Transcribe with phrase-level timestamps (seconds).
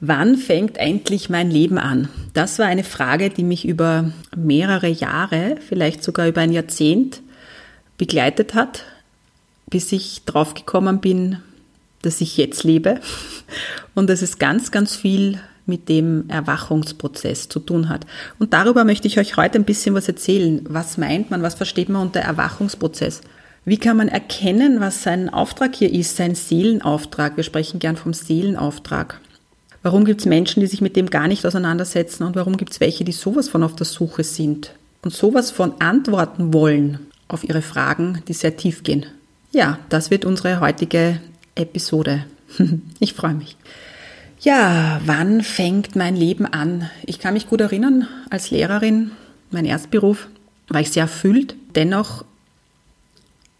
[0.00, 2.08] Wann fängt endlich mein Leben an?
[2.32, 7.20] Das war eine Frage, die mich über mehrere Jahre, vielleicht sogar über ein Jahrzehnt
[7.96, 8.84] begleitet hat,
[9.68, 11.38] bis ich draufgekommen bin,
[12.02, 13.00] dass ich jetzt lebe
[13.96, 18.06] und dass es ganz, ganz viel mit dem Erwachungsprozess zu tun hat.
[18.38, 20.64] Und darüber möchte ich euch heute ein bisschen was erzählen.
[20.68, 23.20] Was meint man, was versteht man unter Erwachungsprozess?
[23.64, 27.36] Wie kann man erkennen, was sein Auftrag hier ist, sein Seelenauftrag?
[27.36, 29.20] Wir sprechen gern vom Seelenauftrag.
[29.82, 32.80] Warum gibt es Menschen, die sich mit dem gar nicht auseinandersetzen und warum gibt es
[32.80, 36.98] welche, die sowas von auf der Suche sind und sowas von antworten wollen
[37.28, 39.06] auf ihre Fragen, die sehr tief gehen?
[39.52, 41.20] Ja, das wird unsere heutige
[41.54, 42.24] Episode.
[42.98, 43.56] ich freue mich.
[44.40, 46.88] Ja, wann fängt mein Leben an?
[47.06, 49.12] Ich kann mich gut erinnern, als Lehrerin,
[49.50, 50.28] mein Erstberuf,
[50.68, 51.56] war ich sehr erfüllt.
[51.74, 52.24] Dennoch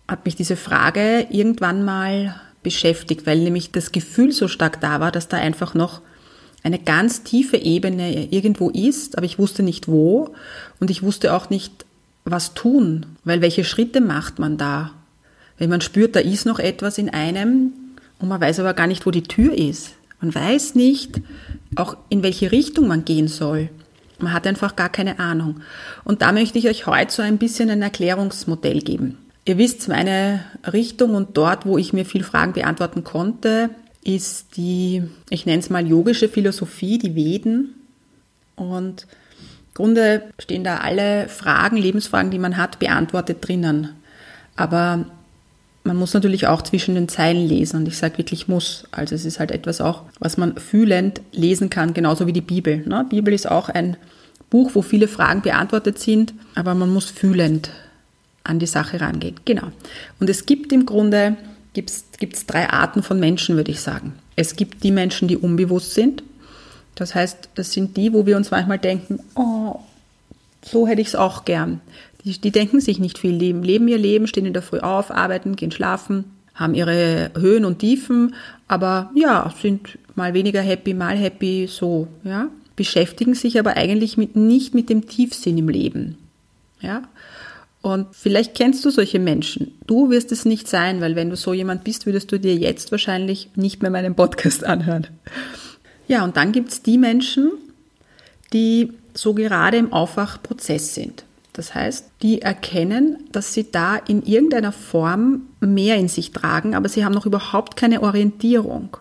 [0.06, 5.12] hat mich diese Frage irgendwann mal beschäftigt, weil nämlich das Gefühl so stark da war,
[5.12, 6.00] dass da einfach noch
[6.62, 10.34] eine ganz tiefe Ebene irgendwo ist, aber ich wusste nicht wo
[10.80, 11.86] und ich wusste auch nicht,
[12.24, 14.90] was tun, weil welche Schritte macht man da?
[15.56, 17.72] Wenn man spürt, da ist noch etwas in einem
[18.18, 19.92] und man weiß aber gar nicht, wo die Tür ist.
[20.20, 21.20] Man weiß nicht
[21.76, 23.70] auch, in welche Richtung man gehen soll.
[24.18, 25.60] Man hat einfach gar keine Ahnung.
[26.04, 29.16] Und da möchte ich euch heute so ein bisschen ein Erklärungsmodell geben.
[29.48, 33.70] Ihr wisst, meine Richtung und dort, wo ich mir viel Fragen beantworten konnte,
[34.04, 37.72] ist die, ich nenne es mal yogische Philosophie, die Veden.
[38.56, 39.06] Und
[39.38, 43.94] im Grunde stehen da alle Fragen, Lebensfragen, die man hat, beantwortet drinnen.
[44.54, 45.06] Aber
[45.82, 48.84] man muss natürlich auch zwischen den Zeilen lesen und ich sage wirklich muss.
[48.90, 52.86] Also es ist halt etwas auch, was man fühlend lesen kann, genauso wie die Bibel.
[52.86, 53.06] Ne?
[53.08, 53.96] Bibel ist auch ein
[54.50, 57.70] Buch, wo viele Fragen beantwortet sind, aber man muss fühlend
[58.48, 59.36] an die Sache rangehen.
[59.44, 59.68] Genau.
[60.20, 61.36] Und es gibt im Grunde
[61.74, 64.14] gibt es drei Arten von Menschen, würde ich sagen.
[64.36, 66.22] Es gibt die Menschen, die unbewusst sind.
[66.94, 69.80] Das heißt, das sind die, wo wir uns manchmal denken, oh,
[70.62, 71.80] so hätte ich es auch gern.
[72.24, 75.10] Die, die denken sich nicht viel, leben, leben ihr Leben, stehen in der Früh auf,
[75.10, 78.34] arbeiten, gehen schlafen, haben ihre Höhen und Tiefen,
[78.66, 82.48] aber ja, sind mal weniger happy, mal happy, so, ja.
[82.74, 86.16] Beschäftigen sich aber eigentlich mit, nicht mit dem Tiefsinn im Leben.
[86.80, 87.02] Ja,
[87.92, 89.78] und vielleicht kennst du solche Menschen.
[89.86, 92.90] Du wirst es nicht sein, weil wenn du so jemand bist, würdest du dir jetzt
[92.90, 95.06] wahrscheinlich nicht mehr meinen Podcast anhören.
[96.06, 97.52] Ja, und dann gibt es die Menschen,
[98.52, 101.24] die so gerade im Aufwachprozess sind.
[101.52, 106.88] Das heißt, die erkennen, dass sie da in irgendeiner Form mehr in sich tragen, aber
[106.88, 108.96] sie haben noch überhaupt keine Orientierung.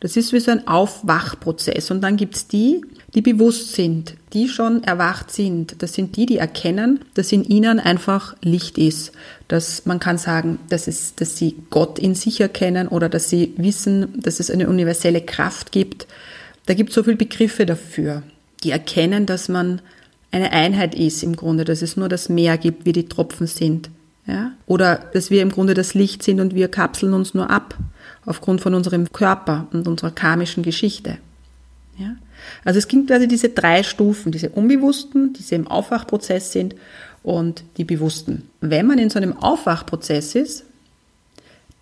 [0.00, 1.90] Das ist wie so ein Aufwachprozess.
[1.90, 2.82] Und dann gibt es die,
[3.14, 5.82] die bewusst sind, die schon erwacht sind.
[5.82, 9.12] Das sind die, die erkennen, dass in ihnen einfach Licht ist.
[9.48, 13.54] Dass man kann sagen, dass, es, dass sie Gott in sich erkennen oder dass sie
[13.56, 16.06] wissen, dass es eine universelle Kraft gibt.
[16.66, 18.22] Da gibt es so viele Begriffe dafür.
[18.62, 19.80] Die erkennen, dass man
[20.30, 23.90] eine Einheit ist im Grunde, dass es nur das Meer gibt, wie die Tropfen sind.
[24.26, 24.52] Ja?
[24.66, 27.74] Oder dass wir im Grunde das Licht sind und wir kapseln uns nur ab
[28.28, 31.18] aufgrund von unserem Körper und unserer karmischen Geschichte.
[31.96, 32.16] Ja?
[32.64, 36.74] Also es gibt also diese drei Stufen, diese Unbewussten, die im Aufwachprozess sind
[37.22, 38.48] und die Bewussten.
[38.60, 40.64] Wenn man in so einem Aufwachprozess ist,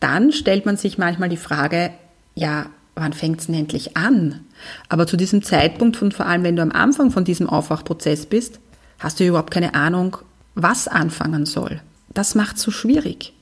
[0.00, 1.90] dann stellt man sich manchmal die Frage,
[2.34, 4.40] ja, wann fängt es denn endlich an?
[4.88, 8.60] Aber zu diesem Zeitpunkt und vor allem, wenn du am Anfang von diesem Aufwachprozess bist,
[8.99, 10.19] hast du überhaupt keine Ahnung,
[10.54, 11.81] was anfangen soll.
[12.14, 13.34] Das macht es so schwierig.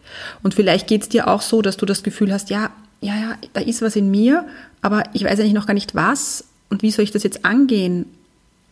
[0.43, 2.71] Und vielleicht geht es dir auch so, dass du das Gefühl hast, ja,
[3.01, 4.47] ja, ja, da ist was in mir,
[4.83, 8.07] aber ich weiß eigentlich noch gar nicht was und wie soll ich das jetzt angehen?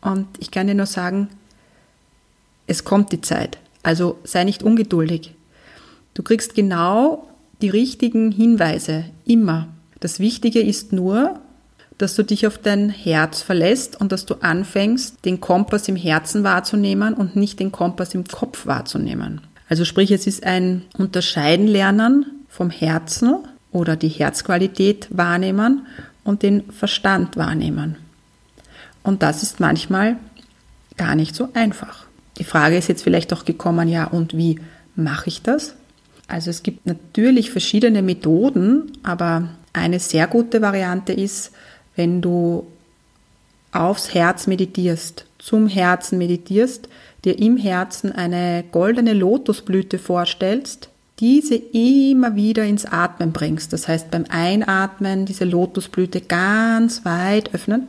[0.00, 1.28] Und ich kann dir nur sagen,
[2.66, 3.58] es kommt die Zeit.
[3.82, 5.34] Also sei nicht ungeduldig.
[6.14, 7.28] Du kriegst genau
[7.60, 9.68] die richtigen Hinweise, immer.
[10.00, 11.38] Das Wichtige ist nur,
[11.98, 16.42] dass du dich auf dein Herz verlässt und dass du anfängst, den Kompass im Herzen
[16.42, 19.40] wahrzunehmen und nicht den Kompass im Kopf wahrzunehmen.
[19.68, 23.36] Also sprich, es ist ein Unterscheiden lernen vom Herzen
[23.72, 25.86] oder die Herzqualität wahrnehmen
[26.24, 27.96] und den Verstand wahrnehmen.
[29.02, 30.16] Und das ist manchmal
[30.96, 32.06] gar nicht so einfach.
[32.38, 34.60] Die Frage ist jetzt vielleicht auch gekommen, ja, und wie
[34.94, 35.74] mache ich das?
[36.28, 41.52] Also es gibt natürlich verschiedene Methoden, aber eine sehr gute Variante ist,
[41.96, 42.66] wenn du
[43.72, 46.88] aufs Herz meditierst, zum Herzen meditierst,
[47.24, 50.88] dir im Herzen eine goldene Lotusblüte vorstellst,
[51.20, 53.72] diese immer wieder ins Atmen bringst.
[53.72, 57.88] Das heißt, beim Einatmen diese Lotusblüte ganz weit öffnen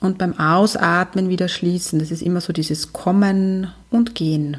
[0.00, 1.98] und beim Ausatmen wieder schließen.
[1.98, 4.58] Das ist immer so dieses Kommen und Gehen.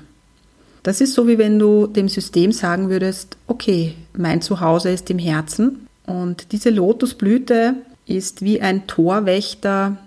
[0.84, 5.20] Das ist so, wie wenn du dem System sagen würdest, okay, mein Zuhause ist im
[5.20, 7.76] Herzen und diese Lotusblüte
[8.06, 9.98] ist wie ein Torwächter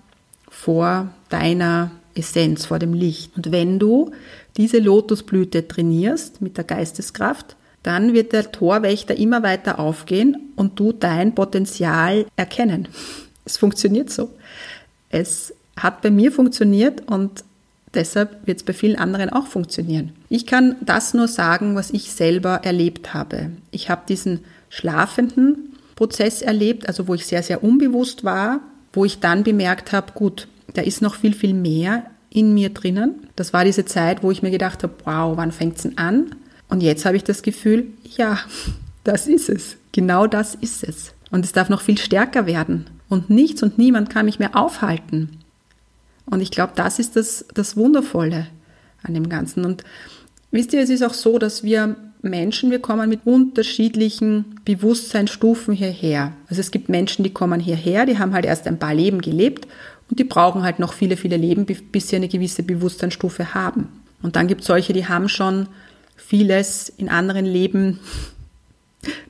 [0.49, 3.37] vor deiner Essenz, vor dem Licht.
[3.37, 4.13] Und wenn du
[4.57, 10.93] diese Lotusblüte trainierst mit der Geisteskraft, dann wird der Torwächter immer weiter aufgehen und du
[10.93, 12.89] dein Potenzial erkennen.
[13.45, 14.31] Es funktioniert so.
[15.09, 17.45] Es hat bei mir funktioniert und
[17.95, 20.13] deshalb wird es bei vielen anderen auch funktionieren.
[20.29, 23.51] Ich kann das nur sagen, was ich selber erlebt habe.
[23.71, 28.61] Ich habe diesen schlafenden Prozess erlebt, also wo ich sehr, sehr unbewusst war,
[28.93, 33.27] wo ich dann bemerkt habe, gut, da ist noch viel, viel mehr in mir drinnen.
[33.37, 36.37] Das war diese Zeit, wo ich mir gedacht habe, wow, wann fängt es denn an?
[36.71, 38.39] Und jetzt habe ich das Gefühl, ja,
[39.05, 39.77] das ist es.
[39.93, 41.13] Genau das ist es.
[41.31, 42.87] Und es darf noch viel stärker werden.
[43.09, 45.41] Und nichts und niemand kann mich mehr aufhalten.
[46.27, 48.47] Und ich glaube, das ist das, das Wundervolle
[49.03, 49.65] an dem Ganzen.
[49.65, 49.85] Und
[50.53, 56.33] wisst ihr, es ist auch so, dass wir Menschen, wir kommen mit unterschiedlichen Bewusstseinsstufen hierher.
[56.49, 59.67] Also es gibt Menschen, die kommen hierher, die haben halt erst ein paar Leben gelebt
[60.09, 63.89] und die brauchen halt noch viele, viele Leben, bis sie eine gewisse Bewusstseinsstufe haben.
[64.23, 65.67] Und dann gibt es solche, die haben schon
[66.27, 67.99] vieles in anderen Leben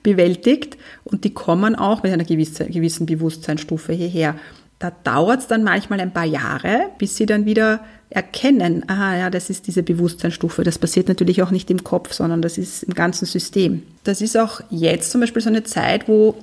[0.03, 4.37] bewältigt und die kommen auch mit einer gewissen, gewissen Bewusstseinsstufe hierher.
[4.79, 9.31] Da dauert es dann manchmal ein paar Jahre, bis sie dann wieder erkennen, aha, ja,
[9.31, 10.65] das ist diese Bewusstseinsstufe.
[10.65, 13.83] Das passiert natürlich auch nicht im Kopf, sondern das ist im ganzen System.
[14.05, 16.35] Das ist auch jetzt zum Beispiel so eine Zeit, wo,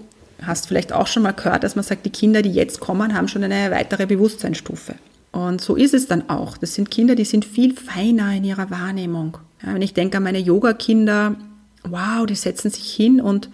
[0.41, 3.27] hast vielleicht auch schon mal gehört, dass man sagt, die Kinder, die jetzt kommen, haben
[3.27, 4.95] schon eine weitere Bewusstseinsstufe.
[5.37, 6.57] Und so ist es dann auch.
[6.57, 9.37] Das sind Kinder, die sind viel feiner in ihrer Wahrnehmung.
[9.63, 11.35] Ja, wenn ich denke an meine Yoga-Kinder,
[11.83, 13.47] wow, die setzen sich hin und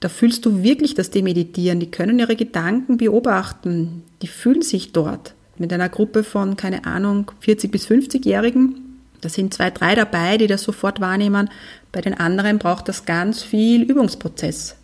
[0.00, 1.80] da fühlst du wirklich, dass die meditieren.
[1.80, 4.02] Die können ihre Gedanken beobachten.
[4.20, 5.32] Die fühlen sich dort.
[5.56, 8.98] Mit einer Gruppe von, keine Ahnung, 40 bis 50-Jährigen.
[9.22, 11.48] Da sind zwei, drei dabei, die das sofort wahrnehmen.
[11.92, 14.76] Bei den anderen braucht das ganz viel Übungsprozess,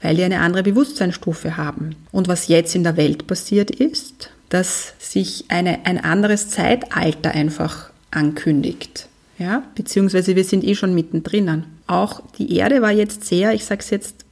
[0.00, 1.94] weil die eine andere Bewusstseinsstufe haben.
[2.10, 7.90] Und was jetzt in der Welt passiert ist, dass sich eine, ein anderes Zeitalter einfach
[8.10, 9.08] ankündigt
[9.42, 11.64] ja, beziehungsweise wir sind eh schon mittendrin.
[11.86, 14.24] Auch die Erde war jetzt sehr, ich sage es jetzt,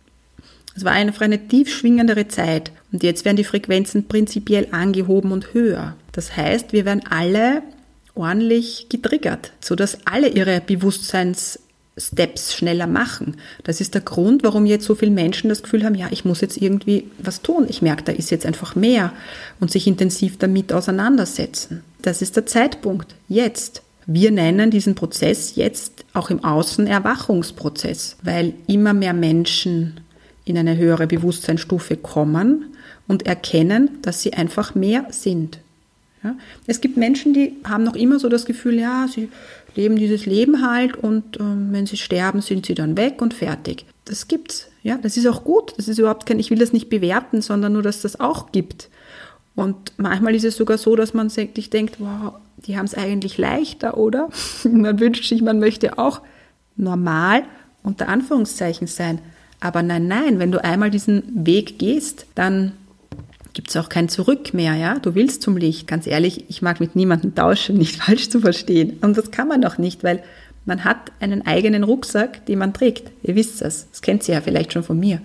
[0.76, 5.52] es war einfach eine tief schwingendere Zeit und jetzt werden die Frequenzen prinzipiell angehoben und
[5.52, 5.96] höher.
[6.12, 7.62] Das heißt, wir werden alle
[8.14, 10.60] ordentlich getriggert, sodass alle ihre
[12.00, 13.36] Bewusstseinssteps schneller machen.
[13.64, 16.40] Das ist der Grund, warum jetzt so viele Menschen das Gefühl haben, ja, ich muss
[16.40, 17.66] jetzt irgendwie was tun.
[17.68, 19.12] Ich merke, da ist jetzt einfach mehr
[19.60, 21.82] und sich intensiv damit auseinandersetzen.
[22.02, 23.82] Das ist der Zeitpunkt, jetzt.
[24.06, 30.00] Wir nennen diesen Prozess jetzt auch im Außen Erwachungsprozess, weil immer mehr Menschen
[30.44, 32.74] in eine höhere Bewusstseinsstufe kommen
[33.06, 35.60] und erkennen, dass sie einfach mehr sind.
[36.24, 36.34] Ja?
[36.66, 39.28] Es gibt Menschen, die haben noch immer so das Gefühl, ja, sie
[39.74, 43.84] leben dieses Leben halt und äh, wenn sie sterben, sind sie dann weg und fertig.
[44.04, 44.68] Das gibt's.
[44.82, 45.74] Ja, das ist auch gut.
[45.76, 48.88] Das ist überhaupt kein, ich will das nicht bewerten, sondern nur, dass das auch gibt.
[49.54, 53.36] Und manchmal ist es sogar so, dass man sich denkt, wow, die haben es eigentlich
[53.36, 54.30] leichter, oder?
[54.64, 56.22] man wünscht sich, man möchte auch
[56.76, 57.44] normal
[57.82, 59.20] unter Anführungszeichen sein.
[59.60, 62.72] Aber nein, nein, wenn du einmal diesen Weg gehst, dann
[63.52, 64.98] gibt es auch kein Zurück mehr, ja?
[64.98, 65.86] Du willst zum Licht.
[65.86, 68.98] Ganz ehrlich, ich mag mit niemandem tauschen, nicht falsch zu verstehen.
[69.00, 70.22] Und das kann man auch nicht, weil
[70.66, 73.10] man hat einen eigenen Rucksack, den man trägt.
[73.22, 73.88] Ihr wisst das.
[73.90, 75.20] Das kennt ihr ja vielleicht schon von mir.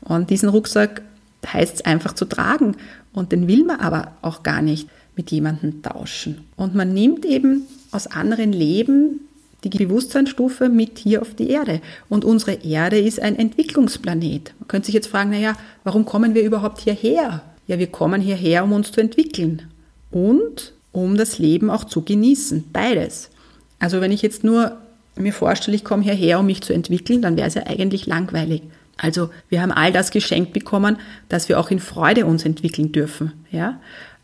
[0.00, 1.02] Und diesen Rucksack
[1.46, 2.76] heißt es einfach zu tragen.
[3.12, 6.44] Und den will man aber auch gar nicht mit jemandem tauschen.
[6.56, 9.20] Und man nimmt eben aus anderen Leben
[9.64, 11.80] die Bewusstseinsstufe mit hier auf die Erde.
[12.08, 14.54] Und unsere Erde ist ein Entwicklungsplanet.
[14.58, 17.42] Man könnte sich jetzt fragen, naja, warum kommen wir überhaupt hierher?
[17.70, 19.62] Ja, wir kommen hierher, um uns zu entwickeln
[20.10, 22.64] und um das Leben auch zu genießen.
[22.72, 23.30] Beides.
[23.78, 24.78] Also wenn ich jetzt nur
[25.14, 28.62] mir vorstelle, ich komme hierher, um mich zu entwickeln, dann wäre es ja eigentlich langweilig.
[28.96, 30.98] Also wir haben all das geschenkt bekommen,
[31.28, 33.34] dass wir auch in Freude uns entwickeln dürfen.
[33.52, 33.78] Ja?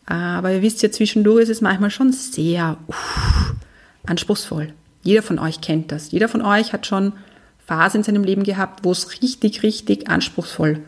[0.06, 3.54] Aber ihr wisst ja, zwischendurch ist es manchmal schon sehr uff,
[4.06, 4.72] anspruchsvoll.
[5.04, 6.10] Jeder von euch kennt das.
[6.10, 7.12] Jeder von euch hat schon
[7.64, 10.80] Phasen in seinem Leben gehabt, wo es richtig, richtig anspruchsvoll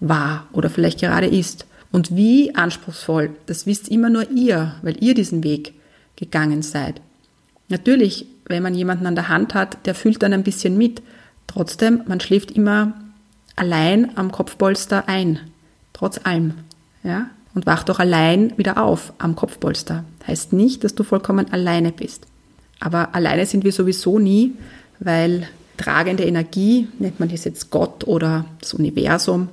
[0.00, 1.64] war oder vielleicht gerade ist.
[1.92, 5.74] Und wie anspruchsvoll, das wisst immer nur ihr, weil ihr diesen Weg
[6.16, 7.00] gegangen seid.
[7.68, 11.02] Natürlich, wenn man jemanden an der Hand hat, der fühlt dann ein bisschen mit.
[11.46, 12.94] Trotzdem, man schläft immer
[13.56, 15.38] allein am Kopfpolster ein,
[15.92, 16.54] trotz allem,
[17.04, 20.04] ja, und wacht auch allein wieder auf am Kopfpolster.
[20.26, 22.26] Heißt nicht, dass du vollkommen alleine bist.
[22.80, 24.54] Aber alleine sind wir sowieso nie,
[24.98, 25.46] weil
[25.76, 29.48] tragende Energie, nennt man das jetzt Gott oder das Universum,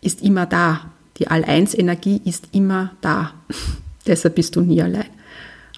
[0.00, 0.90] ist immer da.
[1.18, 3.32] Die All-Eins-Energie ist immer da.
[4.06, 5.08] Deshalb bist du nie allein.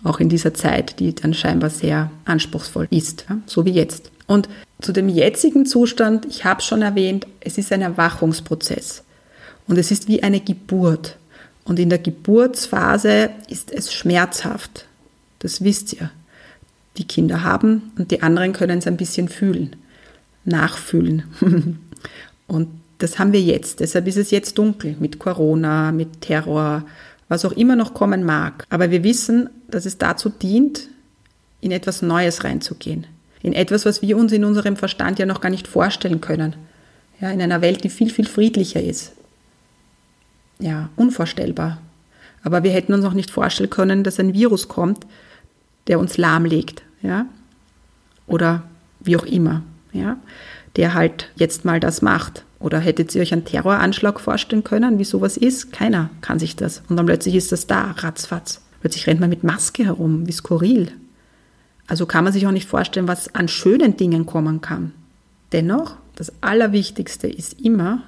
[0.04, 4.11] Auch in dieser Zeit, die dann scheinbar sehr anspruchsvoll ist, so wie jetzt.
[4.26, 4.49] Und
[4.80, 9.02] zu dem jetzigen Zustand, ich habe schon erwähnt, es ist ein Erwachungsprozess.
[9.66, 11.16] Und es ist wie eine Geburt.
[11.64, 14.87] Und in der Geburtsphase ist es schmerzhaft.
[15.40, 16.11] Das wisst ihr.
[16.97, 19.76] Die Kinder haben und die anderen können es ein bisschen fühlen,
[20.45, 21.25] nachfühlen.
[22.47, 22.68] und
[22.99, 23.81] das haben wir jetzt.
[23.81, 26.85] Deshalb ist es jetzt dunkel mit Corona, mit Terror,
[27.28, 28.64] was auch immer noch kommen mag.
[28.71, 30.88] Aber wir wissen, dass es dazu dient,
[31.61, 33.07] in etwas Neues reinzugehen.
[33.43, 36.57] In etwas, was wir uns in unserem Verstand ja noch gar nicht vorstellen können.
[37.21, 39.12] Ja, in einer Welt, die viel, viel friedlicher ist.
[40.59, 41.78] Ja, unvorstellbar.
[42.43, 45.07] Aber wir hätten uns auch nicht vorstellen können, dass ein Virus kommt,
[45.87, 46.83] der uns lahmlegt.
[47.02, 47.26] Ja?
[48.26, 48.64] Oder
[49.00, 49.62] wie auch immer.
[49.93, 50.17] Ja?
[50.78, 52.44] Der halt jetzt mal das macht.
[52.61, 55.73] Oder hättet ihr euch einen Terroranschlag vorstellen können, wie sowas ist?
[55.73, 56.82] Keiner kann sich das.
[56.88, 58.62] Und dann plötzlich ist das da, ratzfatz.
[58.80, 60.92] Plötzlich rennt man mit Maske herum, wie skurril.
[61.87, 64.92] Also kann man sich auch nicht vorstellen, was an schönen Dingen kommen kann.
[65.52, 68.02] Dennoch, das Allerwichtigste ist immer,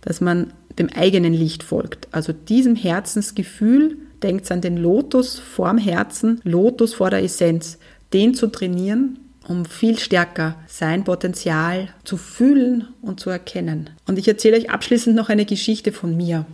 [0.00, 2.08] dass man dem eigenen Licht folgt.
[2.12, 7.78] Also diesem Herzensgefühl, denkt an den Lotus vorm Herzen, Lotus vor der Essenz,
[8.12, 13.90] den zu trainieren um viel stärker sein Potenzial zu fühlen und zu erkennen.
[14.06, 16.46] Und ich erzähle euch abschließend noch eine Geschichte von mir.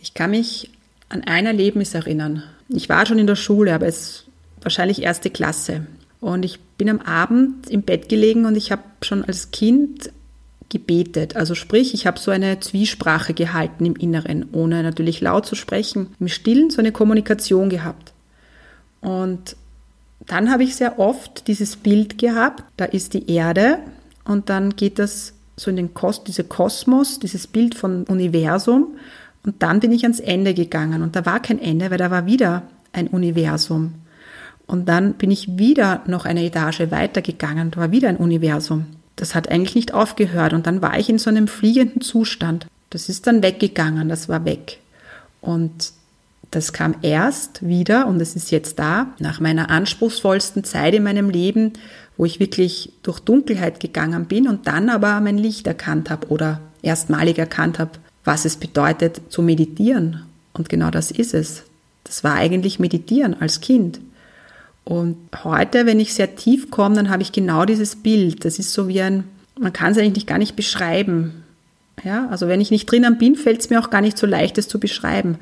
[0.00, 0.70] Ich kann mich
[1.08, 2.42] an ein Erlebnis erinnern.
[2.68, 4.24] Ich war schon in der Schule, aber es
[4.60, 5.86] wahrscheinlich erste Klasse.
[6.20, 10.10] Und ich bin am Abend im Bett gelegen und ich habe schon als Kind
[10.68, 11.36] gebetet.
[11.36, 16.08] Also sprich, ich habe so eine Zwiesprache gehalten im Inneren, ohne natürlich laut zu sprechen,
[16.18, 18.12] im Stillen so eine Kommunikation gehabt.
[19.00, 19.56] Und
[20.26, 23.78] dann habe ich sehr oft dieses Bild gehabt, da ist die Erde
[24.24, 28.96] und dann geht das so in den Kos diese Kosmos, dieses Bild von Universum
[29.44, 32.26] und dann bin ich ans Ende gegangen und da war kein Ende, weil da war
[32.26, 33.94] wieder ein Universum.
[34.66, 38.86] Und dann bin ich wieder noch eine Etage weitergegangen, da war wieder ein Universum.
[39.14, 42.66] Das hat eigentlich nicht aufgehört und dann war ich in so einem fliegenden Zustand.
[42.90, 44.80] Das ist dann weggegangen, das war weg.
[45.40, 45.92] Und
[46.50, 51.30] das kam erst wieder, und es ist jetzt da, nach meiner anspruchsvollsten Zeit in meinem
[51.30, 51.72] Leben,
[52.16, 56.60] wo ich wirklich durch Dunkelheit gegangen bin und dann aber mein Licht erkannt habe oder
[56.82, 57.92] erstmalig erkannt habe,
[58.24, 60.22] was es bedeutet zu meditieren.
[60.52, 61.64] Und genau das ist es.
[62.04, 64.00] Das war eigentlich Meditieren als Kind.
[64.84, 68.44] Und heute, wenn ich sehr tief komme, dann habe ich genau dieses Bild.
[68.44, 69.24] Das ist so wie ein,
[69.58, 71.42] man kann es eigentlich gar nicht beschreiben.
[72.04, 74.58] Ja, also wenn ich nicht drinnen bin, fällt es mir auch gar nicht so leicht,
[74.58, 75.38] es zu beschreiben.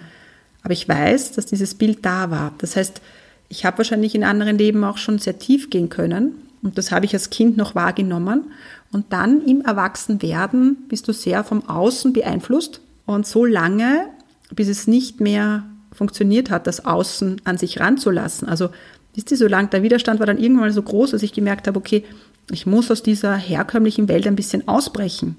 [0.64, 2.54] Aber ich weiß, dass dieses Bild da war.
[2.59, 3.00] Das heißt,
[3.49, 6.35] ich habe wahrscheinlich in anderen Leben auch schon sehr tief gehen können.
[6.62, 8.50] Und das habe ich als Kind noch wahrgenommen.
[8.90, 12.80] Und dann im Erwachsenwerden bist du sehr vom Außen beeinflusst.
[13.04, 14.06] Und so lange,
[14.54, 18.49] bis es nicht mehr funktioniert hat, das Außen an sich ranzulassen.
[18.49, 18.71] Also,
[19.14, 21.78] wisst ihr, so lang der Widerstand war dann irgendwann so groß, dass ich gemerkt habe,
[21.78, 22.04] okay,
[22.50, 25.37] ich muss aus dieser herkömmlichen Welt ein bisschen ausbrechen.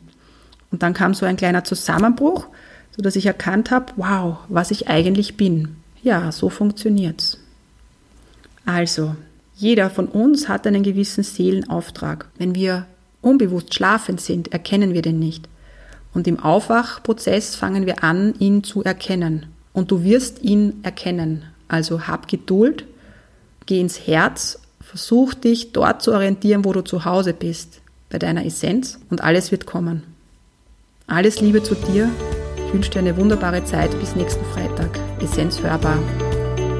[0.72, 2.48] Und dann kam so ein kleiner Zusammenbruch
[2.96, 5.76] so dass ich erkannt habe, wow, was ich eigentlich bin.
[6.02, 7.40] Ja, so funktioniert's.
[8.66, 9.16] Also,
[9.58, 12.28] jeder von uns hat einen gewissen Seelenauftrag.
[12.38, 12.86] Wenn wir
[13.22, 15.48] unbewusst schlafend sind, erkennen wir den nicht.
[16.14, 19.48] Und im Aufwachprozess fangen wir an, ihn zu erkennen.
[19.74, 21.44] Und du wirst ihn erkennen.
[21.68, 22.86] Also hab Geduld,
[23.66, 28.46] geh ins Herz, versuch dich dort zu orientieren, wo du zu Hause bist, bei deiner
[28.46, 30.04] Essenz und alles wird kommen.
[31.08, 32.10] Alles Liebe zu dir
[32.76, 35.00] wünsche dir eine wunderbare Zeit bis nächsten Freitag.
[35.22, 35.98] Essenz hörbar.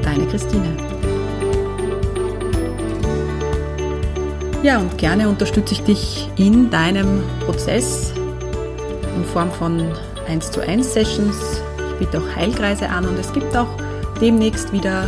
[0.02, 0.76] Deine Christine.
[4.62, 8.12] Ja, und gerne unterstütze ich dich in deinem Prozess
[9.16, 9.90] in Form von
[10.28, 11.62] 1 zu 1 Sessions.
[11.92, 13.68] Ich biete auch Heilkreise an und es gibt auch
[14.20, 15.04] demnächst wieder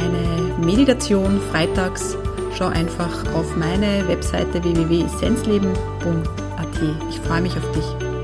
[0.00, 2.16] eine Meditation freitags.
[2.56, 5.76] Schau einfach auf meine Webseite www.essenzleben.at.
[7.08, 8.17] Ich freue mich auf dich.